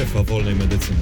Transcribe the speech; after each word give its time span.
Strefa 0.00 0.22
wolnej 0.22 0.54
medycyny. 0.54 0.98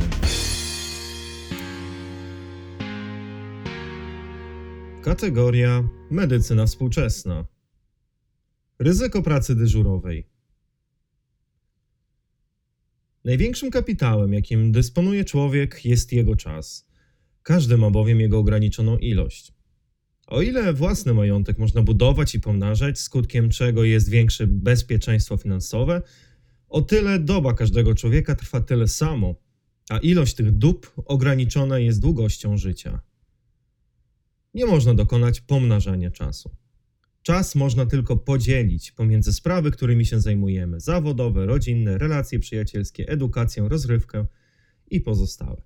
Kategoria 5.03 5.89
medycyna 6.11 6.67
współczesna. 6.67 7.47
Ryzyko 8.79 9.23
pracy 9.23 9.55
dyżurowej. 9.55 10.27
Największym 13.25 13.71
kapitałem, 13.71 14.33
jakim 14.33 14.73
dysponuje 14.73 15.25
człowiek, 15.25 15.85
jest 15.85 16.13
jego 16.13 16.37
czas. 16.37 16.89
Każdy 17.43 17.77
ma 17.77 17.91
bowiem 17.91 18.21
jego 18.21 18.39
ograniczoną 18.39 18.99
ilość. 18.99 19.53
O 20.27 20.43
ile 20.43 20.73
własny 20.73 21.15
majątek 21.15 21.59
można 21.59 21.83
budować 21.83 22.35
i 22.35 22.41
pomnażać, 22.41 22.99
skutkiem 22.99 23.51
czego 23.51 23.85
jest 23.85 24.11
większe 24.11 24.47
bezpieczeństwo 24.47 25.37
finansowe, 25.37 26.03
o 26.69 26.83
tyle 26.83 27.19
doba 27.19 27.55
każdego 27.55 27.95
człowieka 27.95 28.35
trwa 28.35 28.61
tyle 28.61 28.89
samo, 28.89 29.35
a 29.91 29.99
ilość 29.99 30.35
tych 30.35 30.53
dóbr 30.53 30.89
ograniczona 30.97 31.79
jest 31.79 32.01
długością 32.01 32.57
życia. 32.57 33.01
Nie 34.55 34.67
można 34.67 34.95
dokonać 34.95 35.41
pomnażania 35.41 36.11
czasu. 36.11 36.51
Czas 37.23 37.55
można 37.55 37.87
tylko 37.87 38.17
podzielić 38.17 38.93
pomiędzy 38.93 39.33
sprawy, 39.33 39.71
którymi 39.71 40.07
się 40.07 40.21
zajmujemy 40.21 40.81
zawodowe, 40.81 41.47
rodzinne, 41.47 41.99
relacje 41.99 42.39
przyjacielskie, 42.39 43.09
edukację, 43.09 43.69
rozrywkę 43.69 44.27
i 44.91 45.01
pozostałe. 45.01 45.63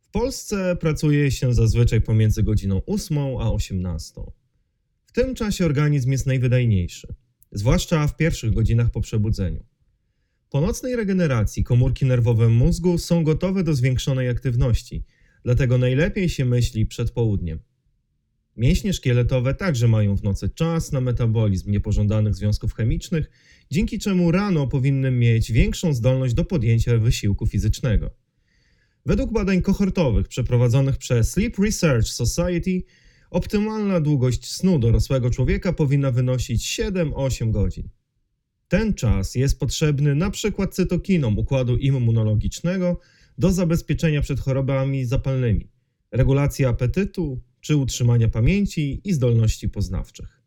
W 0.00 0.10
Polsce 0.10 0.76
pracuje 0.76 1.30
się 1.30 1.54
zazwyczaj 1.54 2.00
pomiędzy 2.00 2.42
godziną 2.42 2.82
8 2.86 3.18
a 3.18 3.52
18. 3.52 4.20
W 5.06 5.12
tym 5.12 5.34
czasie 5.34 5.64
organizm 5.64 6.12
jest 6.12 6.26
najwydajniejszy, 6.26 7.14
zwłaszcza 7.58 8.06
w 8.06 8.16
pierwszych 8.16 8.54
godzinach 8.54 8.90
po 8.90 9.00
przebudzeniu. 9.00 9.64
Po 10.50 10.60
nocnej 10.60 10.96
regeneracji 10.96 11.64
komórki 11.64 12.06
nerwowe 12.06 12.48
mózgu 12.48 12.98
są 12.98 13.24
gotowe 13.24 13.64
do 13.64 13.74
zwiększonej 13.74 14.28
aktywności, 14.28 15.04
dlatego 15.44 15.78
najlepiej 15.78 16.28
się 16.28 16.44
myśli 16.44 16.86
przed 16.86 17.10
południem. 17.10 17.58
Mięśnie 18.56 18.92
szkieletowe 18.92 19.54
także 19.54 19.88
mają 19.88 20.16
w 20.16 20.22
nocy 20.22 20.48
czas 20.48 20.92
na 20.92 21.00
metabolizm 21.00 21.70
niepożądanych 21.70 22.34
związków 22.34 22.74
chemicznych, 22.74 23.30
dzięki 23.70 23.98
czemu 23.98 24.32
rano 24.32 24.66
powinny 24.66 25.10
mieć 25.10 25.52
większą 25.52 25.94
zdolność 25.94 26.34
do 26.34 26.44
podjęcia 26.44 26.98
wysiłku 26.98 27.46
fizycznego. 27.46 28.10
Według 29.06 29.32
badań 29.32 29.62
kohortowych 29.62 30.28
przeprowadzonych 30.28 30.96
przez 30.96 31.30
Sleep 31.30 31.58
Research 31.58 32.08
Society, 32.08 32.82
optymalna 33.30 34.00
długość 34.00 34.50
snu 34.52 34.78
dorosłego 34.78 35.30
człowieka 35.30 35.72
powinna 35.72 36.10
wynosić 36.10 36.80
7-8 36.80 37.50
godzin. 37.50 37.88
Ten 38.68 38.94
czas 38.94 39.34
jest 39.34 39.60
potrzebny 39.60 40.30
przykład 40.30 40.74
cytokinom 40.74 41.38
układu 41.38 41.76
immunologicznego 41.76 43.00
do 43.38 43.52
zabezpieczenia 43.52 44.22
przed 44.22 44.40
chorobami 44.40 45.04
zapalnymi, 45.04 45.70
regulacji 46.10 46.64
apetytu 46.64 47.40
czy 47.60 47.76
utrzymania 47.76 48.28
pamięci 48.28 49.00
i 49.04 49.12
zdolności 49.12 49.68
poznawczych. 49.68 50.42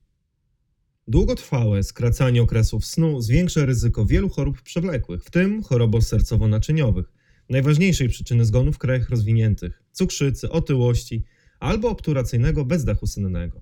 Długotrwałe 1.07 1.83
skracanie 1.83 2.41
okresów 2.41 2.85
snu 2.85 3.21
zwiększa 3.21 3.65
ryzyko 3.65 4.05
wielu 4.05 4.29
chorób 4.29 4.61
przewlekłych, 4.61 5.23
w 5.23 5.31
tym 5.31 5.63
chorób 5.63 5.95
sercowo-naczyniowych, 5.95 7.05
najważniejszej 7.49 8.09
przyczyny 8.09 8.45
zgonu 8.45 8.73
w 8.73 8.77
krajach 8.77 9.09
rozwiniętych, 9.09 9.83
cukrzycy, 9.91 10.49
otyłości 10.49 11.23
albo 11.59 11.89
obturacyjnego 11.89 12.65
bezdachu 12.65 13.07
sennego. 13.07 13.61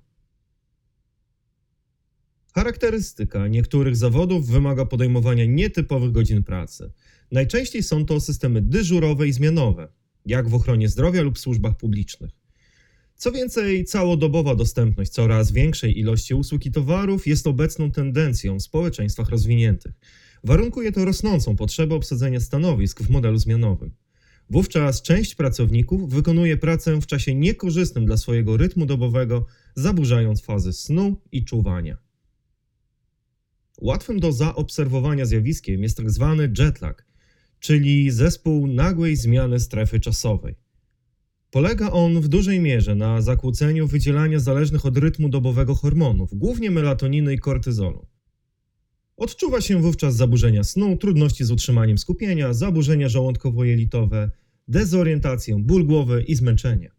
Charakterystyka 2.53 3.47
niektórych 3.47 3.95
zawodów 3.95 4.47
wymaga 4.47 4.85
podejmowania 4.85 5.45
nietypowych 5.45 6.11
godzin 6.11 6.43
pracy. 6.43 6.91
Najczęściej 7.31 7.83
są 7.83 8.05
to 8.05 8.19
systemy 8.19 8.61
dyżurowe 8.61 9.27
i 9.27 9.33
zmianowe, 9.33 9.87
jak 10.25 10.49
w 10.49 10.53
ochronie 10.53 10.89
zdrowia 10.89 11.21
lub 11.21 11.39
służbach 11.39 11.77
publicznych. 11.77 12.31
Co 13.15 13.31
więcej, 13.31 13.85
całodobowa 13.85 14.55
dostępność 14.55 15.11
coraz 15.11 15.51
większej 15.51 15.99
ilości 15.99 16.33
usług 16.33 16.65
i 16.65 16.71
towarów 16.71 17.27
jest 17.27 17.47
obecną 17.47 17.91
tendencją 17.91 18.57
w 18.57 18.63
społeczeństwach 18.63 19.29
rozwiniętych. 19.29 19.93
Warunkuje 20.43 20.91
to 20.91 21.05
rosnącą 21.05 21.55
potrzebę 21.55 21.95
obsadzenia 21.95 22.39
stanowisk 22.39 23.03
w 23.03 23.09
modelu 23.09 23.37
zmianowym. 23.37 23.91
Wówczas 24.49 25.01
część 25.01 25.35
pracowników 25.35 26.09
wykonuje 26.09 26.57
pracę 26.57 27.01
w 27.01 27.07
czasie 27.07 27.35
niekorzystnym 27.35 28.05
dla 28.05 28.17
swojego 28.17 28.57
rytmu 28.57 28.85
dobowego, 28.85 29.45
zaburzając 29.75 30.41
fazy 30.41 30.73
snu 30.73 31.21
i 31.31 31.45
czuwania. 31.45 31.97
Łatwym 33.81 34.19
do 34.19 34.31
zaobserwowania 34.31 35.25
zjawiskiem 35.25 35.83
jest 35.83 35.97
tzw. 35.97 36.37
Tak 36.39 36.59
jetlag, 36.59 37.05
czyli 37.59 38.11
zespół 38.11 38.67
nagłej 38.67 39.15
zmiany 39.15 39.59
strefy 39.59 39.99
czasowej. 39.99 40.55
Polega 41.51 41.91
on 41.91 42.21
w 42.21 42.27
dużej 42.27 42.59
mierze 42.59 42.95
na 42.95 43.21
zakłóceniu 43.21 43.87
wydzielania 43.87 44.39
zależnych 44.39 44.85
od 44.85 44.97
rytmu 44.97 45.29
dobowego 45.29 45.75
hormonów, 45.75 46.29
głównie 46.33 46.71
melatoniny 46.71 47.33
i 47.33 47.39
kortyzolu. 47.39 48.07
Odczuwa 49.17 49.61
się 49.61 49.81
wówczas 49.81 50.15
zaburzenia 50.15 50.63
snu, 50.63 50.97
trudności 50.97 51.45
z 51.45 51.51
utrzymaniem 51.51 51.97
skupienia, 51.97 52.53
zaburzenia 52.53 53.07
żołądkowo-jelitowe, 53.07 54.29
dezorientację, 54.67 55.55
ból 55.59 55.85
głowy 55.85 56.23
i 56.27 56.35
zmęczenie. 56.35 56.91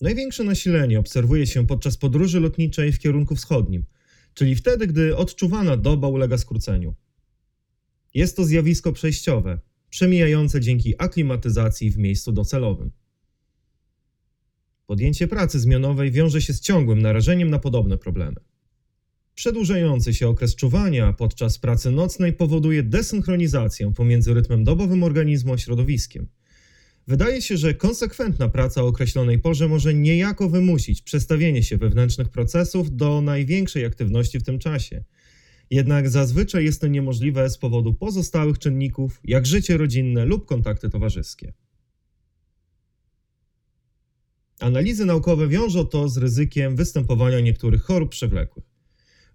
Największe 0.00 0.44
nasilenie 0.44 0.98
obserwuje 0.98 1.46
się 1.46 1.66
podczas 1.66 1.96
podróży 1.96 2.40
lotniczej 2.40 2.92
w 2.92 2.98
kierunku 2.98 3.36
wschodnim, 3.36 3.84
czyli 4.34 4.54
wtedy, 4.56 4.86
gdy 4.86 5.16
odczuwana 5.16 5.76
doba 5.76 6.08
ulega 6.08 6.38
skróceniu. 6.38 6.94
Jest 8.14 8.36
to 8.36 8.44
zjawisko 8.44 8.92
przejściowe, 8.92 9.58
przemijające 9.90 10.60
dzięki 10.60 10.94
aklimatyzacji 10.98 11.90
w 11.90 11.98
miejscu 11.98 12.32
docelowym. 12.32 12.90
Podjęcie 14.86 15.28
pracy 15.28 15.60
zmianowej 15.60 16.10
wiąże 16.10 16.42
się 16.42 16.52
z 16.52 16.60
ciągłym 16.60 17.02
narażeniem 17.02 17.50
na 17.50 17.58
podobne 17.58 17.98
problemy. 17.98 18.51
Przedłużający 19.34 20.14
się 20.14 20.28
okres 20.28 20.56
czuwania 20.56 21.12
podczas 21.12 21.58
pracy 21.58 21.90
nocnej 21.90 22.32
powoduje 22.32 22.82
desynchronizację 22.82 23.92
pomiędzy 23.92 24.34
rytmem 24.34 24.64
dobowym 24.64 25.02
organizmu 25.02 25.52
a 25.52 25.58
środowiskiem. 25.58 26.28
Wydaje 27.06 27.42
się, 27.42 27.56
że 27.56 27.74
konsekwentna 27.74 28.48
praca 28.48 28.82
o 28.82 28.86
określonej 28.86 29.38
porze 29.38 29.68
może 29.68 29.94
niejako 29.94 30.48
wymusić 30.48 31.02
przestawienie 31.02 31.62
się 31.62 31.76
wewnętrznych 31.76 32.28
procesów 32.28 32.96
do 32.96 33.20
największej 33.22 33.84
aktywności 33.84 34.38
w 34.38 34.42
tym 34.42 34.58
czasie. 34.58 35.04
Jednak 35.70 36.10
zazwyczaj 36.10 36.64
jest 36.64 36.80
to 36.80 36.86
niemożliwe 36.86 37.50
z 37.50 37.58
powodu 37.58 37.94
pozostałych 37.94 38.58
czynników, 38.58 39.20
jak 39.24 39.46
życie 39.46 39.76
rodzinne 39.76 40.24
lub 40.24 40.46
kontakty 40.46 40.90
towarzyskie. 40.90 41.52
Analizy 44.60 45.04
naukowe 45.04 45.48
wiążą 45.48 45.86
to 45.86 46.08
z 46.08 46.16
ryzykiem 46.16 46.76
występowania 46.76 47.40
niektórych 47.40 47.82
chorób 47.82 48.10
przewlekłych. 48.10 48.71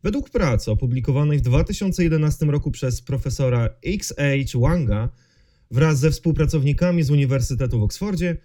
Według 0.08 0.30
pracy 0.30 0.72
opublikowanej 0.72 1.38
w 1.38 1.42
2011 1.42 2.46
roku 2.46 2.72
przez 2.72 3.02
profesora 3.02 3.70
X.H. 3.86 4.60
Wanga 4.60 5.10
wraz 5.72 6.00
ze 6.00 6.12
współpracownikami 6.12 7.04
z 7.04 7.12
Uniwersytetu 7.12 7.80
w 7.80 7.84
Oksfordzie, 7.84 8.38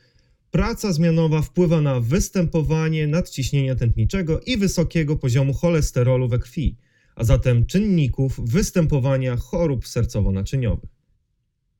praca 0.50 0.93
zmianowa 0.93 1.43
wpływa 1.43 1.81
na 1.81 2.00
występowanie 2.00 3.06
nadciśnienia 3.06 3.75
tętniczego 3.75 4.41
i 4.41 4.56
wysokiego 4.56 5.17
poziomu 5.17 5.55
cholesterolu 5.55 6.28
we 6.28 6.39
krwi, 6.39 6.77
a 7.15 7.25
zatem 7.25 7.67
czynników 7.67 8.41
występowania 8.44 9.37
chorób 9.37 9.84
sercowo-naczyniowych. 9.84 10.91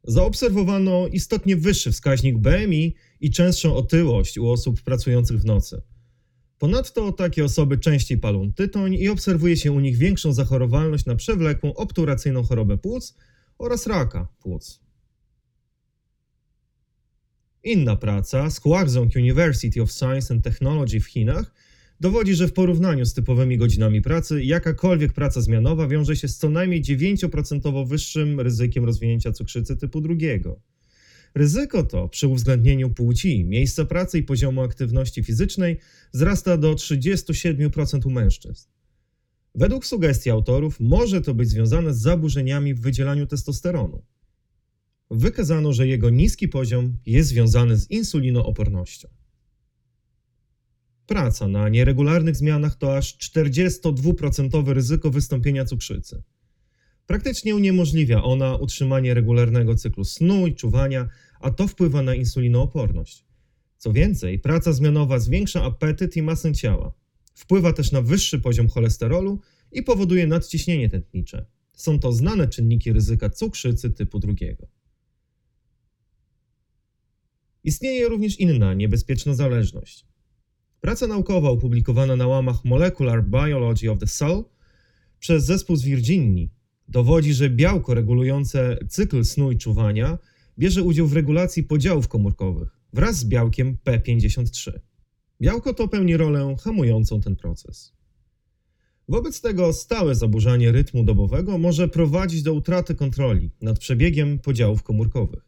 Zaobserwowano 0.04 1.06
istotnie 1.06 1.56
wyższy 1.56 1.93
wskaźnik 1.93 2.38
BMI 2.38 2.94
i 3.20 3.31
częstszą 3.31 3.76
otyłość 3.76 4.38
u 4.38 4.49
osób 4.49 4.82
pracujących 4.82 5.41
w 5.41 5.44
nocy. 5.44 5.82
Ponadto 6.62 7.12
takie 7.12 7.44
osoby 7.44 7.78
częściej 7.78 8.18
palą 8.18 8.52
tytoń 8.52 8.94
i 8.94 9.08
obserwuje 9.08 9.56
się 9.56 9.72
u 9.72 9.81
nich 9.81 9.96
większą 9.96 10.32
zachorowalność 10.32 11.06
na 11.06 11.16
przewlekłą 11.16 11.75
obturacyjną 11.75 12.42
chorobę 12.42 12.78
płuc 12.78 13.16
oraz 13.58 13.87
raka 13.87 14.28
płuc. 14.42 14.81
Inna 17.64 17.96
praca 17.96 18.50
z 18.50 18.60
University 19.16 19.82
of 19.82 19.92
Science 19.92 20.34
and 20.34 20.44
Technology 20.44 21.00
w 21.00 21.06
Chinach 21.06 21.54
dowodzi, 22.00 22.34
że 22.34 22.48
w 22.48 22.52
porównaniu 22.52 23.04
z 23.04 23.14
typowymi 23.14 23.58
godzinami 23.58 24.02
pracy, 24.02 24.44
jakakolwiek 24.44 25.12
praca 25.12 25.40
zmianowa 25.40 25.88
wiąże 25.88 26.16
się 26.16 26.28
z 26.28 26.37
co 26.37 26.50
najmniej 26.50 26.82
9% 26.82 27.87
wyższym 27.88 28.40
ryzykiem 28.40 28.84
rozwinięcia 28.84 29.32
cukrzycy 29.32 29.76
typu 29.76 30.00
drugiego. 30.00 30.60
Ryzyko 31.34 31.82
to 31.82 32.08
przy 32.08 32.29
uwzględnieniu 32.29 32.90
płci, 32.90 33.44
miejsca 33.44 33.84
pracy 33.84 34.19
i 34.19 34.23
poziomu 34.23 34.62
aktywności 34.62 35.25
fizycznej 35.25 35.79
wzrasta 36.14 36.56
do 36.56 36.75
37% 36.75 38.06
u 38.06 38.11
mężczyzn. 38.11 38.69
Według 39.55 39.87
sugestii 39.87 40.31
autorów 40.31 40.81
może 40.81 41.20
to 41.20 41.34
być 41.34 41.49
związane 41.49 41.94
z 41.94 41.99
zaburzeniami 41.99 42.75
w 42.75 42.81
wydzielaniu 42.81 43.26
testosteronu. 43.26 44.02
Wykazano, 45.11 45.73
że 45.73 45.87
jego 45.87 46.11
niski 46.11 46.49
poziom 46.49 46.96
jest 47.06 47.29
związany 47.29 47.76
z 47.76 47.90
insulinoopornością. 47.90 49.08
Praca 51.06 51.49
na 51.49 51.69
nieregularnych 51.69 52.37
zmianach 52.37 52.75
to 52.75 52.96
aż 52.96 53.19
42% 53.19 54.73
ryzyko 54.73 55.11
wystąpienia 55.11 55.64
cukrzycy. 55.64 56.23
Praktycznie 57.06 57.56
uniemożliwia 57.56 58.22
ona 58.22 58.56
utrzymanie 58.56 59.14
regularnego 59.14 59.75
cyklu 59.75 60.04
snu 60.04 60.46
i 60.46 60.54
czuwania, 60.54 61.08
a 61.40 61.50
to 61.50 61.69
wpływa 61.69 62.02
na 62.02 62.14
insulinooporność. 62.14 63.25
Co 63.78 63.93
więcej, 63.93 64.38
praca 64.38 64.72
zmianowa 64.72 65.19
zwiększa 65.19 65.62
apetyt 65.62 66.16
i 66.16 66.22
masę 66.22 66.52
ciała. 66.52 66.93
Wpływa 67.34 67.72
też 67.72 67.93
na 67.93 68.02
wyższy 68.02 68.40
poziom 68.40 68.69
cholesterolu 68.69 69.40
i 69.72 69.82
powoduje 69.82 70.26
nadciśnienie 70.26 70.88
tętnicze. 70.88 71.46
Są 71.72 71.99
to 71.99 72.12
znane 72.12 72.49
czynniki 72.49 72.93
ryzyka 72.93 73.31
cukrzycy 73.31 73.90
typu 73.90 74.19
drugiego. 74.19 74.66
Istnieje 77.64 78.08
również 78.08 78.40
inna 78.40 78.75
niebezpieczna 78.75 79.34
zależność. 79.34 80.06
Praca 80.81 81.06
naukowa 81.06 81.50
opublikowana 81.50 82.16
na 82.16 82.26
łamach 82.26 82.64
Molecular 82.64 83.25
Biology 83.25 83.90
of 83.90 83.99
the 83.99 84.06
Cell 84.06 84.44
przez 85.19 85.44
zespół 85.44 85.76
z 85.76 85.82
Virginii 85.82 86.50
dowodzi, 86.92 87.34
że 87.34 87.50
białko 87.50 87.94
regulujące 87.94 88.78
cykl 88.88 89.24
snu 89.24 89.52
i 89.52 89.58
czuwania 89.58 90.18
bierze 90.58 90.82
udział 90.82 91.06
w 91.06 91.12
regulacji 91.12 91.62
podziałów 91.62 92.08
komórkowych 92.08 92.68
wraz 92.92 93.18
z 93.18 93.24
białkiem 93.24 93.76
P53. 93.84 94.72
Białko 95.40 95.74
to 95.74 95.88
pełni 95.88 96.16
rolę 96.16 96.56
hamującą 96.60 97.20
ten 97.20 97.36
proces. 97.36 97.92
Wobec 99.08 99.40
tego 99.40 99.72
stałe 99.72 100.14
zaburzanie 100.14 100.72
rytmu 100.72 101.04
dobowego 101.04 101.58
może 101.58 101.88
prowadzić 101.88 102.42
do 102.42 102.54
utraty 102.54 102.94
kontroli 102.94 103.50
nad 103.60 103.78
przebiegiem 103.78 104.38
podziałów 104.38 104.82
komórkowych. 104.82 105.42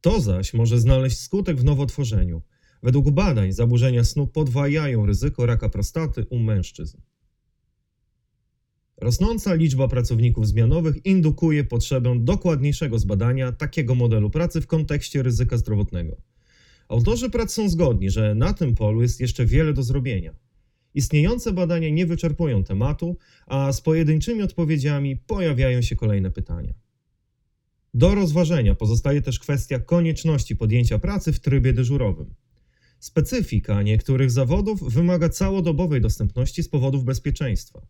To 0.00 0.20
zaś 0.20 0.54
może 0.54 0.80
znaleźć 0.80 1.18
skutek 1.18 1.56
w 1.56 1.64
nowotworzeniu. 1.64 2.42
Według 2.82 3.10
badań 3.10 3.52
zaburzenia 3.52 4.04
snu 4.04 4.26
podwajają 4.26 5.06
ryzyko 5.06 5.46
raka 5.46 5.68
prostaty 5.68 6.26
u 6.30 6.38
mężczyzn. 6.38 6.98
Rosnąca 9.00 9.54
liczba 9.54 9.88
pracowników 9.88 10.46
zmianowych 10.48 11.06
indukuje 11.06 11.64
potrzebę 11.64 12.18
dokładniejszego 12.20 12.98
zbadania 12.98 13.52
takiego 13.52 13.94
modelu 13.94 14.30
pracy 14.30 14.60
w 14.60 14.66
kontekście 14.66 15.22
ryzyka 15.22 15.56
zdrowotnego. 15.56 16.16
Autorzy 16.88 17.30
prac 17.30 17.52
są 17.52 17.68
zgodni, 17.68 18.10
że 18.10 18.34
na 18.34 18.52
tym 18.52 18.74
polu 18.74 19.02
jest 19.02 19.20
jeszcze 19.20 19.46
wiele 19.46 19.72
do 19.72 19.82
zrobienia. 19.82 20.34
Istniejące 20.94 21.52
badania 21.52 21.90
nie 21.90 22.06
wyczerpują 22.06 22.64
tematu, 22.64 23.16
a 23.46 23.72
z 23.72 23.80
pojedynczymi 23.80 24.42
odpowiedziami 24.42 25.16
pojawiają 25.16 25.82
się 25.82 25.96
kolejne 25.96 26.30
pytania. 26.30 26.74
Do 27.94 28.14
rozważenia 28.14 28.74
pozostaje 28.74 29.22
też 29.22 29.38
kwestia 29.38 29.78
konieczności 29.78 30.56
podjęcia 30.56 30.98
pracy 30.98 31.32
w 31.32 31.40
trybie 31.40 31.72
dyżurowym. 31.72 32.34
Specyfika 32.98 33.82
niektórych 33.82 34.30
zawodów 34.30 34.92
wymaga 34.92 35.28
całodobowej 35.28 36.00
dostępności 36.00 36.62
z 36.62 36.68
powodów 36.68 37.04
bezpieczeństwa. 37.04 37.86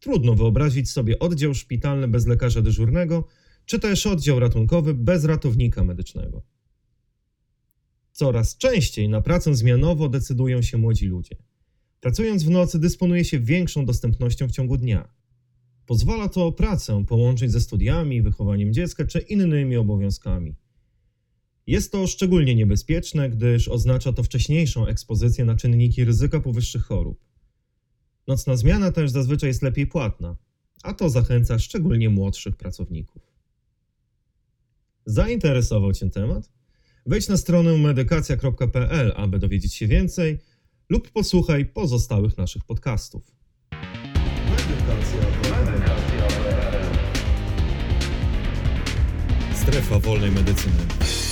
Trudno 0.00 0.34
wyobrazić 0.34 0.90
sobie 0.90 1.18
oddział 1.18 1.54
szpitalny 1.54 2.08
bez 2.08 2.26
lekarza 2.26 2.62
dyżurnego, 2.62 3.24
czy 3.64 3.78
też 3.78 4.06
oddział 4.06 4.40
ratunkowy 4.40 4.94
bez 4.94 5.24
ratownika 5.24 5.84
medycznego. 5.84 6.42
Coraz 8.12 8.56
częściej 8.56 9.08
na 9.08 9.20
pracę 9.20 9.54
zmianowo 9.54 10.08
decydują 10.08 10.62
się 10.62 10.78
młodzi 10.78 11.06
ludzie. 11.06 11.36
Pracując 12.00 12.44
w 12.44 12.50
nocy 12.50 12.78
dysponuje 12.78 13.24
się 13.24 13.40
większą 13.40 13.84
dostępnością 13.84 14.48
w 14.48 14.52
ciągu 14.52 14.76
dnia. 14.76 15.08
Pozwala 15.86 16.28
to 16.28 16.52
pracę 16.52 17.04
połączyć 17.08 17.52
ze 17.52 17.60
studiami, 17.60 18.22
wychowaniem 18.22 18.72
dziecka 18.72 19.06
czy 19.06 19.18
innymi 19.18 19.76
obowiązkami. 19.76 20.54
Jest 21.66 21.92
to 21.92 22.06
szczególnie 22.06 22.54
niebezpieczne, 22.54 23.30
gdyż 23.30 23.68
oznacza 23.68 24.12
to 24.12 24.22
wcześniejszą 24.22 24.86
ekspozycję 24.86 25.44
na 25.44 25.56
czynniki 25.56 26.04
ryzyka 26.04 26.40
powyższych 26.40 26.82
chorób. 26.82 27.25
Nocna 28.26 28.56
zmiana 28.56 28.92
też 28.92 29.10
zazwyczaj 29.10 29.48
jest 29.48 29.62
lepiej 29.62 29.86
płatna, 29.86 30.36
a 30.82 30.94
to 30.94 31.10
zachęca 31.10 31.58
szczególnie 31.58 32.10
młodszych 32.10 32.56
pracowników. 32.56 33.22
Zainteresował 35.06 35.92
Cię 35.92 36.10
temat? 36.10 36.50
Wejdź 37.06 37.28
na 37.28 37.36
stronę 37.36 37.78
medykacja.pl, 37.78 39.12
aby 39.16 39.38
dowiedzieć 39.38 39.74
się 39.74 39.86
więcej 39.86 40.38
lub 40.88 41.10
posłuchaj 41.10 41.66
pozostałych 41.66 42.38
naszych 42.38 42.64
podcastów. 42.64 43.36
Strefa 49.54 49.98
wolnej 49.98 50.30
medycyny. 50.30 51.25